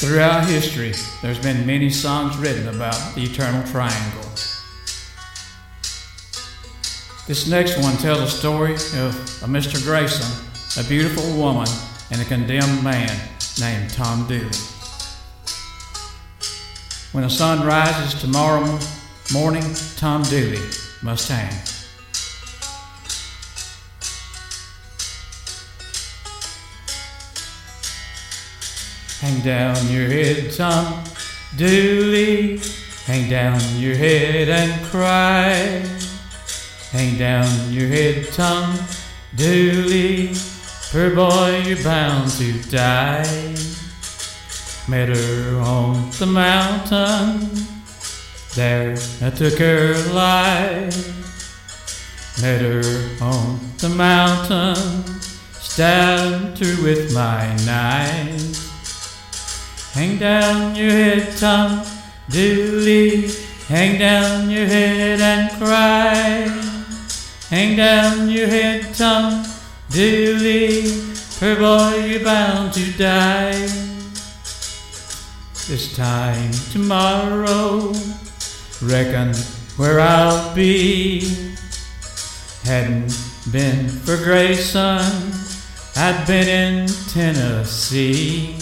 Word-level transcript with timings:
Throughout 0.00 0.48
history, 0.48 0.94
there's 1.20 1.38
been 1.38 1.66
many 1.66 1.90
songs 1.90 2.38
written 2.38 2.68
about 2.68 3.14
the 3.14 3.22
eternal 3.22 3.62
triangle. 3.66 4.22
This 7.26 7.46
next 7.46 7.76
one 7.82 7.94
tells 7.98 8.20
a 8.20 8.26
story 8.26 8.72
of 8.72 9.14
a 9.42 9.46
Mr. 9.46 9.84
Grayson, 9.84 10.26
a 10.82 10.88
beautiful 10.88 11.36
woman, 11.36 11.68
and 12.10 12.18
a 12.18 12.24
condemned 12.24 12.82
man 12.82 13.14
named 13.60 13.90
Tom 13.90 14.26
Dooley. 14.26 14.48
When 17.12 17.22
the 17.22 17.28
sun 17.28 17.66
rises 17.66 18.18
tomorrow 18.18 18.78
morning, 19.34 19.66
Tom 19.96 20.22
Dooley 20.22 20.66
must 21.02 21.28
hang. 21.28 21.52
Hang 29.20 29.40
down 29.42 29.76
your 29.88 30.08
head, 30.08 30.50
Tom 30.50 31.04
Dooley. 31.54 32.58
Hang 33.04 33.28
down 33.28 33.60
your 33.76 33.94
head 33.94 34.48
and 34.48 34.82
cry. 34.86 35.84
Hang 36.90 37.18
down 37.18 37.70
your 37.70 37.86
head, 37.86 38.28
Tom 38.32 38.78
Dooley. 39.36 40.32
Poor 40.90 41.14
boy, 41.14 41.62
you're 41.66 41.84
bound 41.84 42.30
to 42.30 42.62
die. 42.70 43.54
Met 44.88 45.10
her 45.10 45.60
on 45.60 46.10
the 46.18 46.26
mountain. 46.26 47.50
There 48.54 48.96
I 49.20 49.28
took 49.28 49.58
her 49.58 49.92
life. 50.14 50.96
Met 52.40 52.62
her 52.62 53.22
on 53.22 53.60
the 53.76 53.90
mountain. 53.90 55.04
Stabbed 55.60 56.58
her 56.60 56.82
with 56.82 57.12
my 57.14 57.54
knife. 57.66 58.69
Hang 59.92 60.18
down 60.18 60.76
your 60.76 60.90
head, 60.90 61.36
Tom 61.36 61.84
Dooley. 62.28 63.28
Hang 63.66 63.98
down 63.98 64.48
your 64.48 64.66
head 64.66 65.20
and 65.20 65.50
cry. 65.58 66.46
Hang 67.48 67.76
down 67.76 68.28
your 68.28 68.46
head, 68.46 68.94
Tom 68.94 69.44
Dooley. 69.90 70.84
Poor 71.40 71.56
boy, 71.56 72.04
you're 72.06 72.22
bound 72.22 72.72
to 72.74 72.92
die. 72.92 73.66
This 75.66 75.96
time 75.96 76.52
tomorrow, 76.70 77.92
reckon 78.82 79.34
where 79.76 79.98
I'll 80.00 80.54
be. 80.54 81.48
Hadn't 82.62 83.12
been 83.50 83.88
for 83.88 84.16
Grayson, 84.18 85.02
I'd 85.96 86.24
been 86.26 86.48
in 86.48 86.86
Tennessee. 87.08 88.56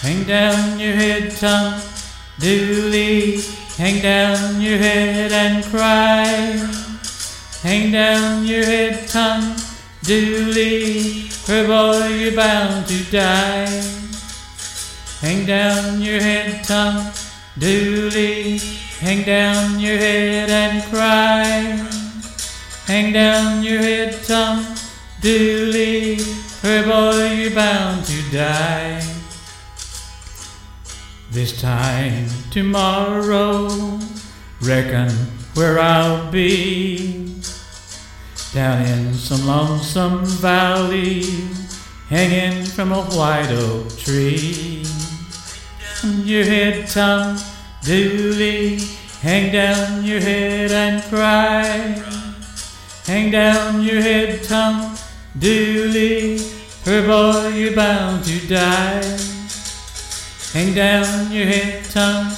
Hang 0.00 0.22
down 0.22 0.78
your 0.78 0.94
head, 0.94 1.36
Tom 1.36 1.82
Dooley. 2.38 3.40
Hang 3.76 4.00
down 4.00 4.60
your 4.60 4.78
head 4.78 5.32
and 5.32 5.64
cry. 5.64 6.24
Hang 7.62 7.90
down 7.90 8.44
your 8.44 8.64
head, 8.64 9.08
Tom 9.08 9.56
Dooley. 10.04 11.22
For 11.28 11.66
boy, 11.66 12.06
you're 12.14 12.36
bound 12.36 12.86
to 12.86 13.10
die. 13.10 13.66
Hang 15.20 15.44
down 15.46 16.00
your 16.00 16.20
head, 16.20 16.64
Tom 16.64 17.10
Dooley. 17.58 18.58
Hang 19.00 19.24
down 19.24 19.80
your 19.80 19.98
head 19.98 20.48
and 20.48 20.80
cry. 20.92 21.50
Hang 22.86 23.12
down 23.12 23.64
your 23.64 23.78
head, 23.78 24.14
Tom 24.22 24.64
Dooley. 25.20 26.18
For 26.18 26.84
boy, 26.84 27.32
you're 27.34 27.50
bound 27.50 28.04
to 28.06 28.30
die. 28.30 29.17
This 31.38 31.60
time 31.60 32.26
tomorrow, 32.50 33.68
reckon 34.60 35.08
where 35.54 35.78
I'll 35.78 36.32
be. 36.32 37.32
Down 38.52 38.82
in 38.82 39.14
some 39.14 39.46
lonesome 39.46 40.24
valley, 40.24 41.22
hanging 42.08 42.64
from 42.64 42.90
a 42.90 43.02
white 43.02 43.52
oak 43.52 43.96
tree. 43.96 44.84
Your 46.02 46.42
head, 46.42 46.88
Tom 46.88 47.38
Dooley, 47.84 48.80
hang 49.22 49.52
down 49.52 50.04
your 50.04 50.18
head 50.18 50.72
and 50.72 51.04
cry. 51.04 52.02
Hang 53.06 53.30
down 53.30 53.82
your 53.82 54.02
head, 54.02 54.42
Tom 54.42 54.96
Dooley, 55.38 56.40
poor 56.82 57.02
boy, 57.02 57.46
you're 57.54 57.76
bound 57.76 58.24
to 58.24 58.48
die. 58.48 59.37
Hang 60.52 60.74
down 60.74 61.30
your 61.30 61.44
head, 61.44 61.84
Tom 61.84 62.32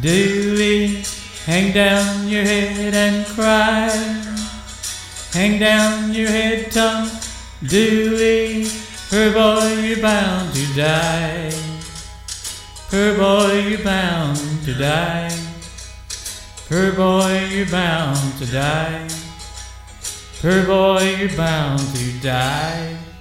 Dooley. 0.00 1.04
Hang 1.46 1.72
down 1.72 2.28
your 2.28 2.42
head 2.42 2.92
and 2.92 3.24
cry. 3.26 3.88
Hang 5.32 5.60
down 5.60 6.12
your 6.12 6.28
head, 6.28 6.72
Tom 6.72 7.08
Dooley. 7.64 8.66
Poor 9.08 9.32
boy, 9.32 9.78
you're 9.80 10.02
bound 10.02 10.52
to 10.54 10.74
die. 10.74 11.52
Poor 12.90 13.14
boy, 13.16 13.68
you're 13.68 13.84
bound 13.84 14.38
to 14.64 14.74
die. 14.74 15.38
Poor 16.68 16.92
boy, 16.92 17.46
you're 17.48 17.66
bound 17.66 18.38
to 18.38 18.46
die. 18.46 19.08
Poor 20.40 20.66
boy, 20.66 21.14
you're 21.20 21.36
bound 21.36 21.78
to 21.78 22.12
die. 22.20 23.11